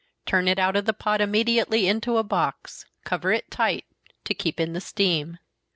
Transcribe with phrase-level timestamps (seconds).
[0.25, 3.85] Turn it out of the pot immediately, into a box cover it tight,
[4.23, 5.37] to keep in the steam.